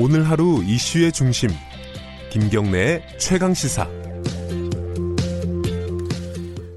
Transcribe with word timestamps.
오늘 0.00 0.30
하루 0.30 0.62
이슈의 0.62 1.10
중심 1.10 1.50
김경래의 2.30 3.18
최강 3.18 3.52
시사. 3.52 3.84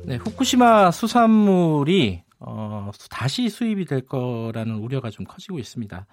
네, 0.05 0.15
후쿠시마 0.15 0.89
수산물이 0.89 2.23
어, 2.39 2.89
다시 3.11 3.47
수입이 3.49 3.85
될 3.85 4.07
거라는 4.07 4.73
우려가 4.73 5.11
좀 5.11 5.27
커지고 5.27 5.59
있습니다. 5.59 6.07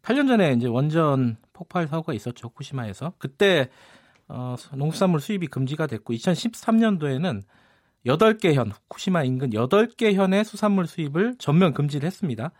8년 0.00 0.28
전에 0.28 0.54
이제 0.54 0.66
원전 0.66 1.36
폭발 1.52 1.88
사고가 1.88 2.14
있었죠 2.14 2.48
후쿠시마에서 2.48 3.12
그때 3.18 3.68
어, 4.26 4.56
농수산물 4.74 5.20
수입이 5.20 5.48
금지가 5.48 5.86
됐고 5.86 6.14
2013년도에는 6.14 7.42
8개 8.06 8.54
현 8.54 8.70
후쿠시마 8.70 9.24
인근 9.24 9.50
8개 9.50 10.14
현의 10.14 10.42
수산물 10.42 10.86
수입을 10.86 11.34
전면 11.38 11.74
금지를 11.74 12.06
했습니다. 12.06 12.52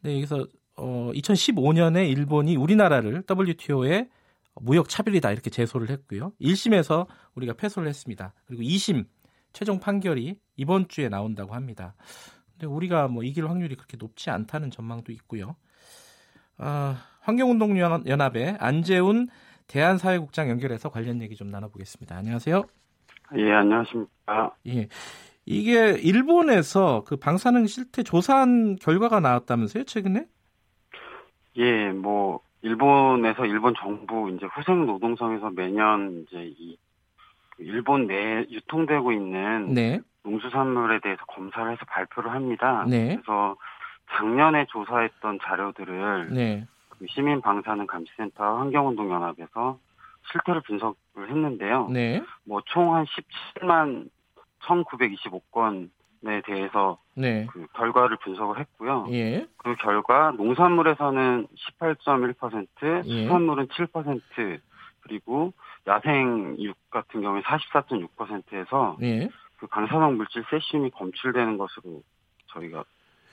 네, 0.00 0.14
여기서 0.16 0.46
어, 0.76 1.10
2015년에 1.14 2.08
일본이 2.10 2.56
우리나라를 2.56 3.24
WTO에 3.28 4.08
무역 4.60 4.88
차별이다 4.88 5.30
이렇게 5.32 5.50
제소를 5.50 5.90
했고요. 5.90 6.32
1심에서 6.40 7.06
우리가 7.34 7.54
패소를 7.54 7.88
했습니다. 7.88 8.34
그리고 8.46 8.62
2심 8.62 9.06
최종 9.52 9.80
판결이 9.80 10.36
이번 10.56 10.88
주에 10.88 11.08
나온다고 11.08 11.54
합니다. 11.54 11.94
근데 12.52 12.66
우리가 12.66 13.08
뭐 13.08 13.22
이길 13.22 13.48
확률이 13.48 13.74
그렇게 13.74 13.96
높지 13.96 14.30
않다는 14.30 14.70
전망도 14.70 15.12
있고요. 15.12 15.56
아, 16.58 17.02
환경운동연합의 17.20 18.56
안재훈 18.60 19.28
대한사회국장 19.66 20.50
연결해서 20.50 20.90
관련 20.90 21.22
얘기 21.22 21.34
좀 21.34 21.48
나눠보겠습니다. 21.48 22.16
안녕하세요. 22.16 22.62
예, 23.36 23.52
안녕하십니까. 23.52 24.54
예. 24.68 24.88
이게 25.44 25.92
일본에서 25.92 27.04
그 27.04 27.16
방사능 27.16 27.66
실태 27.66 28.02
조사한 28.02 28.76
결과가 28.76 29.20
나왔다면서요, 29.20 29.84
최근에? 29.84 30.26
예, 31.56 31.90
뭐 31.90 32.40
일본에서 32.62 33.46
일본 33.46 33.74
정부 33.76 34.30
이제 34.30 34.46
후생 34.46 34.86
노동성에서 34.86 35.50
매년 35.50 36.24
이제 36.26 36.52
이 36.58 36.76
일본 37.58 38.06
내 38.06 38.46
유통되고 38.50 39.12
있는 39.12 39.74
네. 39.74 40.00
농수산물에 40.24 41.00
대해서 41.00 41.24
검사를 41.26 41.70
해서 41.70 41.84
발표를 41.86 42.30
합니다. 42.32 42.84
네. 42.88 43.16
그래서 43.16 43.56
작년에 44.12 44.66
조사했던 44.66 45.38
자료들을 45.42 46.30
네. 46.30 46.66
그 46.88 47.06
시민 47.08 47.40
방사능 47.40 47.86
감시센터 47.86 48.58
환경운동 48.58 49.10
연합에서 49.10 49.78
실태를 50.30 50.60
분석을 50.62 51.28
했는데요. 51.28 51.88
네. 51.88 52.22
뭐총 52.44 52.94
한 52.94 53.04
17만 53.04 54.08
1,925건 54.60 55.90
에 56.24 56.40
대해서 56.42 56.98
네. 57.14 57.46
그 57.50 57.66
결과를 57.74 58.16
분석을 58.18 58.60
했고요. 58.60 59.06
예. 59.10 59.44
그 59.56 59.74
결과 59.74 60.30
농산물에서는 60.30 61.48
18.1%, 61.80 63.06
예. 63.06 63.22
수산물은 63.24 63.66
7%, 63.66 64.60
그리고 65.00 65.52
야생육 65.88 66.76
같은 66.90 67.22
경우에 67.22 67.42
44.6%에서 67.42 68.98
예. 69.02 69.28
그 69.56 69.66
방사능 69.66 70.16
물질 70.16 70.44
세슘이 70.48 70.90
검출되는 70.90 71.58
것으로 71.58 72.02
저희가 72.52 72.84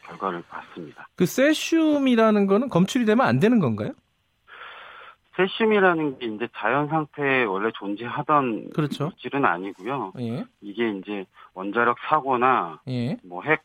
결과를 0.08 0.44
봤습니다. 0.50 1.08
그 1.16 1.28
세슘이라는 1.28 2.48
거는 2.48 2.70
검출이 2.70 3.06
되면 3.06 3.26
안 3.26 3.40
되는 3.40 3.60
건가요? 3.60 3.92
세슘이라는 5.40 6.20
게 6.20 6.26
이제 6.26 6.48
자연 6.58 6.90
상태에 6.90 7.44
원래 7.46 7.72
존재하던 7.76 8.72
그렇죠. 8.72 9.06
물질은 9.06 9.46
아니고요. 9.46 10.12
예. 10.20 10.44
이게 10.62 10.90
이제 10.92 11.26
원자력 11.54 11.98
사고나 12.10 12.82
예. 12.90 13.18
뭐 13.24 13.42
핵, 13.44 13.62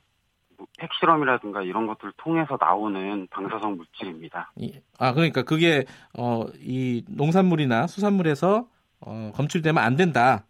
핵실험이라든가 0.81 1.63
이런 1.63 1.87
것들을 1.89 2.13
통해서 2.17 2.57
나오는 2.61 3.27
방사성 3.31 3.77
물질입니다. 3.77 4.53
예. 4.63 4.83
아 5.01 5.13
그러니까 5.13 5.43
그게 5.43 5.85
어 6.17 6.45
이 6.61 7.03
농산물이나 7.09 7.89
수산물에서 7.89 8.67
어 9.01 9.33
검출되면 9.35 9.83
안 9.83 9.97
된다. 9.97 10.45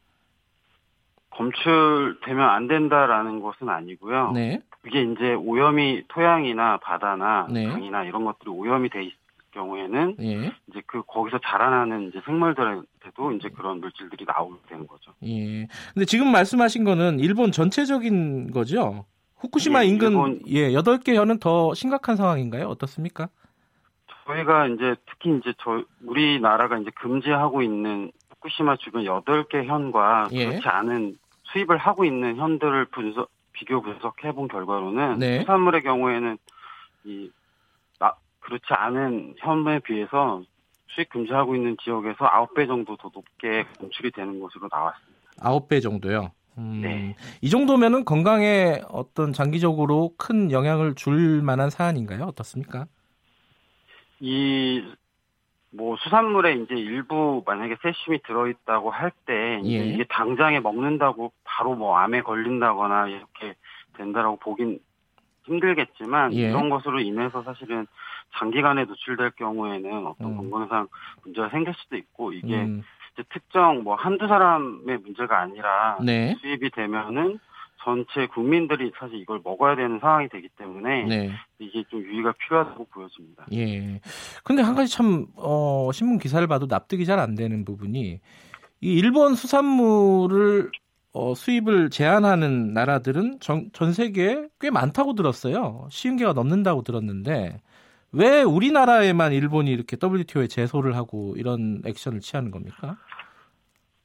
검출되면 1.31 2.49
안 2.49 2.69
된다라는 2.69 3.41
것은 3.41 3.69
아니고요. 3.69 4.33
네. 4.33 4.61
그게 4.83 5.03
이제 5.03 5.33
오염이 5.35 6.05
토양이나 6.09 6.77
바다나 6.83 7.47
네. 7.51 7.67
강이나 7.67 8.05
이런 8.05 8.25
것들이 8.25 8.51
오염이 8.51 8.91
돼 8.91 9.03
있을 9.03 9.17
경우에는 9.55 10.17
예. 10.21 10.53
이제 10.69 10.83
그 10.87 11.03
거기서 11.07 11.39
자라나는 11.45 12.09
이제 12.09 12.21
생물들한테도 12.25 13.33
이제 13.33 13.49
그런 13.49 13.81
물질들이 13.81 14.25
나오게 14.27 14.57
되는 14.69 14.87
거죠. 14.87 15.13
예. 15.25 15.67
근데 15.95 16.05
지금 16.05 16.31
말씀하신 16.31 16.85
거는 16.85 17.21
일본 17.21 17.53
전체적인 17.53 18.51
거죠? 18.51 19.07
후쿠시마 19.37 19.85
예, 19.85 19.89
인근 19.89 20.09
일본- 20.13 20.41
예, 20.49 20.71
8개 20.73 21.15
현은 21.15 21.39
더 21.39 21.73
심각한 21.75 22.17
상황인가요? 22.17 22.67
어떻습니까? 22.67 23.29
저희가 24.27 24.69
이제 24.69 24.97
특히 25.07 25.37
이제 25.39 25.53
저 25.59 25.83
우리나라가 26.05 26.79
이제 26.79 26.91
금지하고 26.95 27.63
있는 27.63 28.11
후쿠시마 28.31 28.77
주변 28.79 29.05
8개 29.05 29.65
현과 29.65 30.29
예. 30.33 30.47
그렇지 30.47 30.67
않은 30.69 31.19
수입을 31.53 31.77
하고 31.77 32.05
있는 32.05 32.37
현들을 32.37 32.87
분석 32.87 33.29
비교 33.53 33.81
분석해 33.83 34.33
본 34.33 34.49
결과로는 34.49 35.19
네. 35.19 35.41
수산물의 35.41 35.83
경우에는 35.83 36.39
이 37.05 37.31
나- 37.31 37.44
그렇지 38.45 38.67
않은 38.69 39.35
현에 39.39 39.79
비해서 39.81 40.43
수입 40.89 41.09
금지하고 41.09 41.57
있는 41.57 41.77
지역에서 41.83 42.31
9배 42.31 42.67
정도 42.67 42.97
더 42.97 43.11
높게 43.13 43.65
검출이 43.79 44.13
되는 44.13 44.39
것으로 44.39 44.69
나왔습니다. 44.71 45.21
9배 45.39 45.83
정도요. 45.83 46.31
음, 46.59 46.81
네. 46.83 47.17
이 47.41 47.51
정도면은 47.51 48.05
건강에 48.05 48.81
어떤 48.89 49.33
장기적으로 49.33 50.13
큰 50.17 50.53
영향을 50.53 50.95
줄 50.95 51.43
만한 51.43 51.69
사안인가요? 51.71 52.25
어떻습니까? 52.25 52.87
이, 54.21 54.85
뭐, 55.71 55.97
수산물에 55.97 56.55
이제 56.55 56.75
일부 56.75 57.43
만약에 57.45 57.77
세슘이 57.83 58.21
들어있다고 58.25 58.91
할 58.91 59.11
때, 59.27 59.59
이제 59.65 59.81
예. 59.81 59.87
이게 59.87 60.05
당장에 60.05 60.61
먹는다고 60.61 61.33
바로 61.43 61.75
뭐 61.75 61.97
암에 61.97 62.21
걸린다거나 62.23 63.09
이렇게 63.09 63.57
된다라고 63.97 64.37
보긴 64.37 64.79
힘들겠지만, 65.45 66.35
예. 66.35 66.49
이런 66.49 66.71
것으로 66.71 67.01
인해서 67.01 67.43
사실은 67.43 67.87
장기간에 68.39 68.85
노출될 68.85 69.33
경우에는 69.33 70.07
어떤 70.07 70.33
음. 70.33 70.37
건강상 70.37 70.89
문제가 71.23 71.49
생길 71.51 71.75
수도 71.75 71.97
있고, 71.97 72.33
이게 72.33 72.63
음, 72.63 72.83
이제 73.15 73.23
특정 73.33 73.85
뭐 73.85 73.95
한두 73.95 74.27
사람의 74.27 74.99
문제가 74.99 75.41
아니라 75.41 75.99
네. 76.03 76.37
수입이 76.41 76.71
되면은 76.71 77.39
전체 77.85 78.27
국민들이 78.27 78.91
사실 78.99 79.19
이걸 79.19 79.41
먹어야 79.45 79.77
되는 79.77 79.99
상황이 80.01 80.27
되기 80.31 80.49
때문에 80.57 81.05
네. 81.05 81.31
이게 81.59 81.85
좀 81.91 82.01
유의가 82.01 82.33
필요하다고 82.33 82.87
보여집니다. 82.87 83.45
예. 83.53 84.01
근데 84.43 84.63
한 84.63 84.75
가지 84.75 84.91
참, 84.91 85.27
어, 85.37 85.91
신문 85.93 86.19
기사를 86.19 86.45
봐도 86.47 86.67
납득이 86.67 87.05
잘 87.05 87.19
안 87.19 87.35
되는 87.35 87.65
부분이, 87.67 88.21
이 88.81 88.93
일본 88.99 89.35
수산물을, 89.35 90.71
어, 91.15 91.33
수입을 91.33 91.91
제한하는 91.91 92.75
나라들은 92.75 93.39
전, 93.39 93.71
전 93.73 93.93
세계에 93.93 94.49
꽤 94.61 94.71
많다고 94.71 95.15
들었어요. 95.15 95.87
쉬운 95.91 96.17
개가 96.17 96.33
넘는다고 96.33 96.83
들었는데, 96.83 97.61
왜 98.11 98.43
우리나라에만 98.43 99.33
일본이 99.33 99.71
이렇게 99.71 99.97
WTO에 100.03 100.49
제소를 100.49 100.97
하고 100.97 101.35
이런 101.37 101.83
액션을 101.87 102.21
취하는 102.21 102.51
겁니까? 102.51 102.97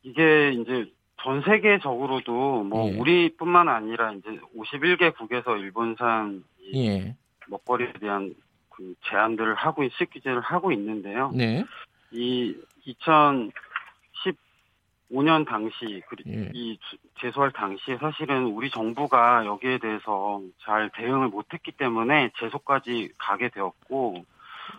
이게 0.03 0.51
이제 0.51 0.85
전 1.21 1.41
세계적으로도 1.41 2.63
뭐 2.63 2.91
예. 2.91 2.97
우리뿐만 2.97 3.69
아니라 3.69 4.13
이제 4.13 4.29
51개국에서 4.55 5.59
일본산 5.59 6.43
이 6.59 6.87
예. 6.87 7.15
먹거리에 7.47 7.93
대한 7.99 8.35
그 8.69 8.93
제한들을 9.09 9.55
하고 9.55 9.83
규제를 10.11 10.41
하고 10.41 10.71
있는데요. 10.71 11.31
네. 11.35 11.65
이 12.11 12.55
2015년 15.11 15.45
당시 15.45 16.01
예. 16.27 16.51
이 16.53 16.77
주- 16.89 16.97
제소할 17.19 17.51
당시에 17.51 17.97
사실은 17.97 18.45
우리 18.45 18.69
정부가 18.69 19.45
여기에 19.45 19.79
대해서 19.79 20.41
잘 20.63 20.89
대응을 20.95 21.29
못했기 21.29 21.71
때문에 21.73 22.31
제소까지 22.39 23.11
가게 23.17 23.49
되었고 23.49 24.23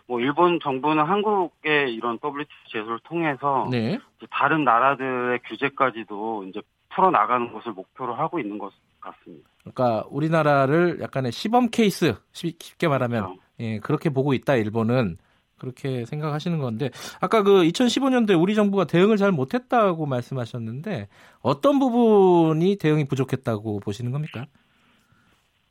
뭐 0.07 0.19
일본 0.19 0.59
정부는 0.61 1.03
한국의 1.03 1.93
이런 1.93 2.17
WTO 2.23 2.45
제소를 2.69 2.99
통해서 3.03 3.67
네. 3.69 3.99
다른 4.29 4.63
나라들의 4.63 5.39
규제까지도 5.45 6.45
이제 6.45 6.61
풀어 6.89 7.09
나가는 7.11 7.51
것을 7.51 7.71
목표로 7.73 8.13
하고 8.15 8.39
있는 8.39 8.57
것 8.57 8.73
같습니다. 8.99 9.49
그러니까 9.61 10.05
우리나라를 10.09 10.99
약간의 11.01 11.31
시범 11.31 11.69
케이스, 11.69 12.15
쉽- 12.31 12.61
쉽게 12.61 12.87
말하면 12.87 13.23
그렇죠. 13.23 13.41
예, 13.59 13.79
그렇게 13.79 14.09
보고 14.09 14.33
있다 14.33 14.55
일본은 14.55 15.17
그렇게 15.61 16.05
생각하시는 16.05 16.57
건데 16.57 16.89
아까 17.21 17.43
그 17.43 17.61
2015년도에 17.61 18.41
우리 18.41 18.55
정부가 18.55 18.85
대응을 18.85 19.17
잘 19.17 19.31
못했다고 19.31 20.07
말씀하셨는데 20.07 21.07
어떤 21.41 21.77
부분이 21.77 22.77
대응이 22.77 23.07
부족했다고 23.07 23.79
보시는 23.81 24.11
겁니까? 24.11 24.47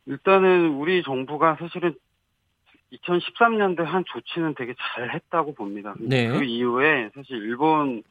일단은 0.07 0.75
우리 0.75 1.03
정부가 1.03 1.57
사실은 1.59 1.95
2013년도에 2.93 3.83
한 3.83 4.05
조치는 4.07 4.55
되게 4.55 4.75
잘 4.79 5.13
했다고 5.13 5.55
봅니다. 5.55 5.95
네. 5.99 6.29
그 6.29 6.45
이후에 6.45 7.11
사실 7.15 7.37
일본이 7.37 8.03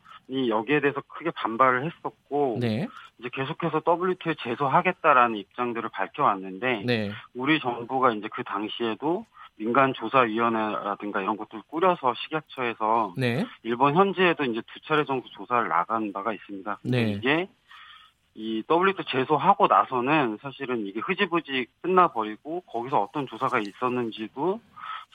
여기에 0.49 0.81
대해서 0.81 1.01
크게 1.07 1.31
반발을 1.31 1.85
했었고 1.85 2.57
네, 2.59 2.87
이제 3.19 3.29
계속해서 3.31 3.81
WTO에 3.87 4.35
제소하겠다라는 4.41 5.37
입장들을 5.37 5.89
밝혀왔는데 5.89 6.83
네, 6.85 7.11
우리 7.33 7.59
정부가 7.59 8.11
이제 8.13 8.27
그 8.33 8.43
당시에도 8.43 9.25
민간 9.59 9.93
조사위원회라든가 9.93 11.21
이런 11.21 11.35
것들 11.35 11.61
꾸려서 11.67 12.13
식약처에서 12.15 13.13
네. 13.17 13.45
일본 13.63 13.93
현지에도 13.93 14.45
이제 14.45 14.61
두 14.73 14.79
차례 14.87 15.03
정도 15.03 15.27
조사를 15.29 15.67
나간 15.67 16.13
바가 16.13 16.33
있습니다. 16.33 16.79
네. 16.83 17.11
이게 17.11 17.49
이 18.35 18.63
WTO 18.69 19.03
제소하고 19.09 19.67
나서는 19.67 20.37
사실은 20.41 20.87
이게 20.87 21.01
흐지부지 21.01 21.67
끝나버리고 21.81 22.61
거기서 22.61 23.01
어떤 23.01 23.27
조사가 23.27 23.59
있었는지도 23.59 24.61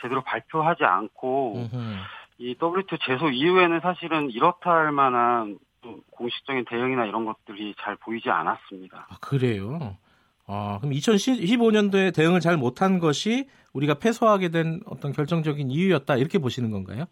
제대로 0.03 0.21
발표하지 0.21 0.85
않고 0.85 1.55
음흠. 1.73 1.95
이 2.39 2.55
WTO 2.63 2.99
제소 3.07 3.31
이후에는 3.31 3.81
사실은 3.81 4.31
이렇다 4.31 4.71
할 4.71 4.93
만한 4.93 5.59
좀 5.83 6.03
공식적인 6.11 6.67
대응이나 6.67 7.07
이런 7.07 7.25
것들이 7.25 7.75
잘 7.81 7.97
보이지 7.97 8.29
않았습니다. 8.29 9.07
아, 9.09 9.17
그래요. 9.23 9.97
아, 10.47 10.79
그럼 10.81 10.93
2015년도에 10.95 12.15
대응을 12.15 12.41
잘 12.41 12.57
못한 12.57 12.99
것이 12.99 13.49
우리가 13.73 13.95
패소하게 13.95 14.51
된 14.51 14.81
어떤 14.87 15.13
결정적인 15.13 15.71
이유였다 15.71 16.17
이렇게 16.17 16.39
보시는 16.39 16.71
건가요? 16.71 17.07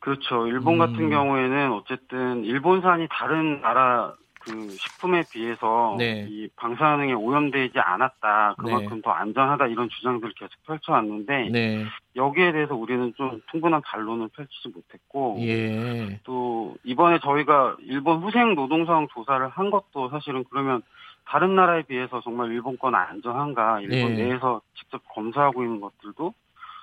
그렇죠. 0.00 0.48
일본 0.48 0.74
음. 0.74 0.78
같은 0.78 1.10
경우에는 1.10 1.72
어쨌든 1.72 2.44
일본산이 2.44 3.06
다른 3.10 3.60
나라 3.60 4.14
그 4.44 4.70
식품에 4.70 5.24
비해서 5.30 5.94
네. 5.98 6.26
이 6.28 6.48
방사능에 6.56 7.12
오염되지 7.12 7.78
않았다. 7.78 8.56
그만큼 8.58 9.00
더 9.00 9.10
안전하다 9.10 9.68
이런 9.68 9.88
주장들을 9.88 10.34
계속 10.34 10.52
펼쳐왔는데 10.66 11.48
네. 11.50 11.84
여기에 12.16 12.52
대해서 12.52 12.74
우리는 12.74 13.12
좀 13.16 13.40
충분한 13.50 13.82
반론을 13.82 14.28
펼치지 14.34 14.68
못했고 14.68 15.36
예. 15.40 16.20
또 16.24 16.74
이번에 16.82 17.20
저희가 17.20 17.76
일본 17.82 18.20
후생 18.20 18.54
노동상 18.54 19.06
조사를 19.14 19.48
한 19.48 19.70
것도 19.70 20.08
사실은 20.10 20.44
그러면 20.50 20.82
다른 21.24 21.54
나라에 21.54 21.82
비해서 21.82 22.20
정말 22.22 22.50
일본 22.50 22.76
건 22.78 22.96
안전한가 22.96 23.80
일본 23.80 24.18
예. 24.18 24.24
내에서 24.24 24.60
직접 24.74 25.02
검사하고 25.14 25.62
있는 25.62 25.80
것들도 25.80 26.34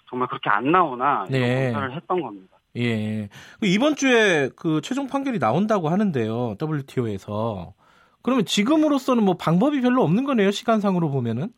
정말 0.10 0.30
그렇게 0.30 0.50
안 0.50 0.72
나오나 0.72 1.26
이런 1.30 1.42
네. 1.42 1.72
검사를 1.72 1.94
했던 1.94 2.22
겁니다. 2.22 2.59
예. 2.78 3.30
그 3.60 3.66
이번 3.66 3.96
주에 3.96 4.50
그 4.56 4.82
최종 4.82 5.08
판결이 5.08 5.40
나온다고 5.40 5.90
하는데요. 5.90 6.56
WTO에서. 6.62 7.74
그러면 8.22 8.46
지금으로서는 8.46 9.24
뭐 9.24 9.36
방법이 9.36 9.82
별로 9.82 10.04
없는 10.04 10.26
거네요. 10.26 10.52
시간상으로 10.52 11.10
보면은. 11.10 11.50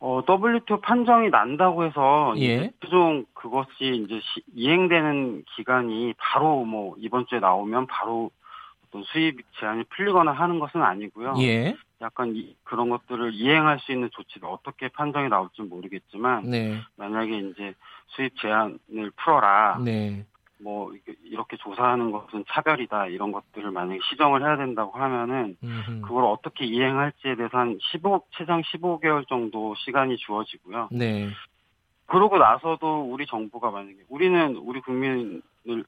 어, 0.00 0.20
WTO 0.28 0.80
판정이 0.80 1.28
난다고 1.30 1.84
해서 1.84 2.32
예. 2.38 2.70
최종 2.80 3.24
그것이 3.34 3.66
이제 3.80 4.20
시- 4.20 4.44
이행되는 4.54 5.42
기간이 5.56 6.14
바로 6.16 6.64
뭐 6.64 6.94
이번 6.98 7.26
주에 7.26 7.40
나오면 7.40 7.88
바로 7.88 8.30
어떤 8.88 9.02
수입 9.04 9.40
제한이 9.58 9.84
풀리거나 9.84 10.32
하는 10.32 10.58
것은 10.58 10.82
아니고요. 10.82 11.34
예. 11.40 11.76
약간 12.00 12.34
이- 12.34 12.56
그런 12.64 12.88
것들을 12.90 13.32
이행할 13.34 13.78
수 13.80 13.92
있는 13.92 14.08
조치가 14.12 14.48
어떻게 14.48 14.88
판정이 14.88 15.28
나올지 15.28 15.62
모르겠지만 15.62 16.44
네. 16.50 16.80
만약에 16.96 17.38
이제 17.38 17.74
수입 18.08 18.36
제한을 18.40 19.10
풀어라 19.16 19.78
네. 19.84 20.24
뭐 20.60 20.92
이렇게 21.24 21.56
조사하는 21.56 22.10
것은 22.10 22.44
차별이다 22.48 23.06
이런 23.06 23.30
것들을 23.30 23.70
만약에 23.70 24.00
시정을 24.10 24.42
해야 24.42 24.56
된다고 24.56 24.98
하면은 24.98 25.56
음흠. 25.62 26.00
그걸 26.02 26.24
어떻게 26.24 26.64
이행할지에 26.64 27.36
대해서 27.36 27.58
한 27.58 27.78
15, 27.92 28.24
최장 28.36 28.62
15개월 28.62 29.26
정도 29.28 29.74
시간이 29.76 30.16
주어지고요. 30.16 30.88
네. 30.90 31.28
그러고 32.08 32.38
나서도 32.38 33.10
우리 33.10 33.26
정부가 33.26 33.70
만약에 33.70 33.96
우리는 34.08 34.56
우리 34.56 34.80
국민을 34.80 35.42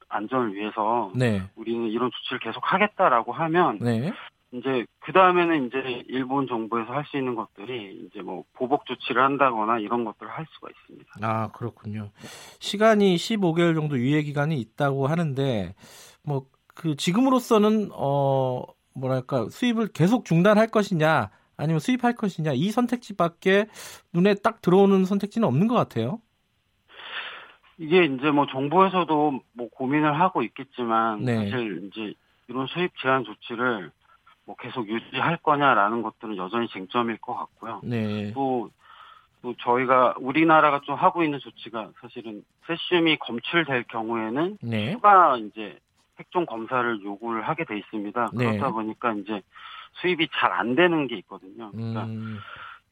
안전을 0.08 0.54
위해서 0.54 1.10
네. 1.14 1.42
우리는 1.56 1.88
이런 1.88 2.10
조치를 2.10 2.38
계속 2.38 2.72
하겠다라고 2.72 3.32
하면 3.32 3.78
네. 3.80 4.12
이제 4.52 4.84
그 5.00 5.12
다음에는 5.12 5.66
이제 5.66 6.04
일본 6.08 6.46
정부에서 6.46 6.92
할 6.92 7.04
수 7.04 7.16
있는 7.16 7.34
것들이 7.34 8.06
이제 8.06 8.22
뭐 8.22 8.44
보복 8.54 8.86
조치를 8.86 9.22
한다거나 9.22 9.78
이런 9.78 10.04
것들을 10.04 10.30
할 10.30 10.46
수가 10.50 10.68
있습니다. 10.70 11.10
아, 11.22 11.48
그렇군요. 11.52 12.10
시간이 12.58 13.16
15개월 13.16 13.74
정도 13.74 13.98
유예 13.98 14.22
기간이 14.22 14.60
있다고 14.60 15.08
하는데 15.08 15.74
뭐 16.22 16.46
그 16.80 16.96
지금으로서는 16.96 17.90
어 17.92 18.64
뭐랄까 18.94 19.46
수입을 19.50 19.88
계속 19.88 20.24
중단할 20.24 20.68
것이냐 20.68 21.30
아니면 21.60 21.78
수입할 21.78 22.14
것이냐 22.14 22.52
이 22.54 22.70
선택지밖에 22.70 23.66
눈에 24.12 24.34
딱 24.34 24.62
들어오는 24.62 25.04
선택지는 25.04 25.46
없는 25.46 25.68
것 25.68 25.74
같아요. 25.74 26.20
이게 27.78 28.04
이제 28.04 28.30
뭐 28.30 28.46
정부에서도 28.46 29.40
뭐 29.52 29.68
고민을 29.70 30.20
하고 30.20 30.42
있겠지만 30.42 31.24
네. 31.24 31.36
사실 31.36 31.88
이제 31.90 32.14
이런 32.48 32.66
수입 32.66 32.92
제한 33.00 33.24
조치를 33.24 33.90
뭐 34.44 34.56
계속 34.56 34.88
유지할 34.88 35.38
거냐라는 35.38 36.02
것들은 36.02 36.36
여전히 36.36 36.68
쟁점일 36.68 37.18
것 37.18 37.34
같고요. 37.34 37.80
네. 37.84 38.32
또, 38.34 38.68
또 39.40 39.54
저희가 39.60 40.16
우리나라가 40.18 40.80
좀 40.84 40.94
하고 40.96 41.22
있는 41.22 41.38
조치가 41.38 41.90
사실은 42.00 42.44
세슘이 42.66 43.16
검출될 43.18 43.84
경우에는 43.84 44.58
네. 44.60 44.92
추가 44.92 45.38
이제 45.38 45.78
핵종 46.18 46.44
검사를 46.44 47.02
요구를 47.02 47.48
하게 47.48 47.64
돼 47.64 47.78
있습니다. 47.78 48.30
네. 48.34 48.44
그렇다 48.44 48.72
보니까 48.72 49.12
이제 49.14 49.40
수입이 49.94 50.28
잘 50.32 50.52
안 50.52 50.74
되는 50.74 51.06
게 51.06 51.16
있거든요. 51.18 51.70
그러니까 51.72 52.04
음, 52.04 52.38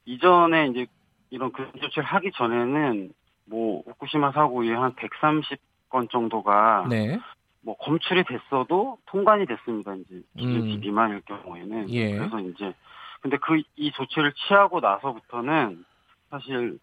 이전에 0.04 0.68
이제 0.68 0.86
이런 1.30 1.52
그 1.52 1.70
조치를 1.80 2.04
하기 2.04 2.32
전에는 2.32 3.12
뭐 3.46 3.82
후쿠시마 3.86 4.32
사고 4.32 4.62
이후에 4.64 4.76
한 4.76 4.94
130건 4.94 6.10
정도가 6.10 6.86
네. 6.88 7.18
뭐 7.62 7.76
검출이 7.76 8.24
됐어도 8.24 8.98
통관이 9.06 9.46
됐습니다. 9.46 9.94
이제 9.96 10.22
기준치 10.36 10.74
음. 10.76 10.80
미만일 10.80 11.20
경우에는 11.22 11.90
예. 11.90 12.16
그래서 12.16 12.40
이제 12.40 12.74
근데 13.20 13.36
그 13.38 13.60
이 13.76 13.90
조치를 13.92 14.32
취하고 14.34 14.80
나서부터는 14.80 15.84
사실 16.30 16.78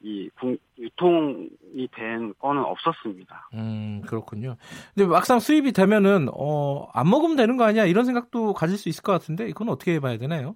이 0.00 0.30
국- 0.38 0.60
유통이 0.78 1.88
된 1.92 2.32
건은 2.38 2.62
없었습니다. 2.62 3.50
음, 3.54 4.02
그렇군요. 4.06 4.56
근데 4.94 5.08
막상 5.08 5.40
수입이 5.40 5.72
되면은 5.72 6.28
어, 6.32 6.88
안 6.92 7.10
먹으면 7.10 7.36
되는 7.36 7.56
거 7.56 7.64
아니야? 7.64 7.84
이런 7.84 8.04
생각도 8.04 8.54
가질 8.54 8.78
수 8.78 8.88
있을 8.88 9.02
것 9.02 9.12
같은데 9.12 9.48
이건 9.48 9.68
어떻게 9.68 9.98
봐야 9.98 10.16
되나요? 10.16 10.54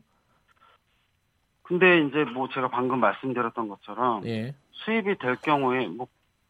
근데 1.62 2.00
이제 2.03 2.25
뭐 2.25 2.49
제가 2.49 2.69
방금 2.69 3.00
말씀드렸던 3.00 3.69
것처럼 3.69 4.25
예. 4.27 4.55
수입이 4.73 5.19
될 5.19 5.37
경우에 5.37 5.87
뭐 5.89 6.06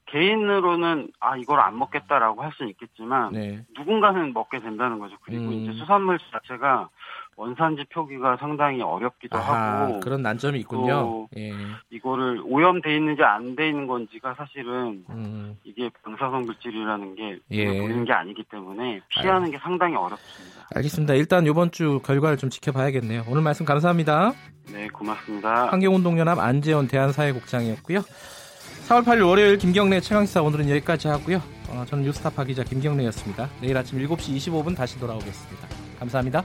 개인으로는 0.06 1.10
아 1.20 1.36
이걸 1.36 1.60
안 1.60 1.78
먹겠다라고 1.78 2.42
할 2.42 2.52
수는 2.52 2.70
있겠지만 2.72 3.32
네. 3.32 3.64
누군가는 3.78 4.32
먹게 4.34 4.58
된다는 4.58 4.98
거죠. 4.98 5.16
그리고 5.22 5.44
음. 5.44 5.52
이제 5.52 5.72
수산물 5.72 6.18
자체가 6.18 6.90
원산지 7.36 7.84
표기가 7.92 8.36
상당히 8.36 8.82
어렵기도 8.82 9.36
아하, 9.38 9.82
하고 9.84 10.00
그런 10.00 10.22
난점이 10.22 10.60
있군요. 10.60 10.86
또 10.86 11.28
예. 11.36 11.52
이거를 11.90 12.42
오염돼 12.44 12.94
있는지 12.94 13.22
안 13.22 13.56
돼 13.56 13.68
있는 13.68 13.86
건지가 13.86 14.34
사실은 14.34 15.04
음, 15.10 15.56
이게 15.64 15.90
방사성 16.04 16.42
물질이라는 16.42 17.14
게 17.16 17.38
예. 17.50 17.66
보이는 17.66 18.04
게 18.04 18.12
아니기 18.12 18.44
때문에 18.44 19.00
피하는 19.08 19.50
게 19.50 19.58
상당히 19.58 19.96
어렵습니다. 19.96 20.66
알겠습니다. 20.74 21.14
일단 21.14 21.46
이번 21.46 21.70
주 21.70 22.00
결과를 22.04 22.36
좀 22.36 22.50
지켜봐야겠네요. 22.50 23.24
오늘 23.28 23.42
말씀 23.42 23.64
감사합니다. 23.66 24.32
네, 24.72 24.88
고맙습니다. 24.88 25.68
환경운동연합 25.70 26.38
안재원 26.38 26.86
대한사회국장이었고요. 26.88 28.00
4월 28.88 29.04
8일 29.04 29.26
월요일 29.26 29.58
김경래 29.58 30.00
최강시사 30.00 30.42
오늘은 30.42 30.68
여기까지 30.70 31.08
하고요. 31.08 31.40
어, 31.70 31.84
저는 31.86 32.04
뉴스타파 32.04 32.44
기자 32.44 32.62
김경래였습니다. 32.62 33.48
내일 33.60 33.76
아침 33.76 33.98
7시 33.98 34.36
25분 34.36 34.76
다시 34.76 34.98
돌아오겠습니다. 34.98 35.68
감사합니다. 35.98 36.42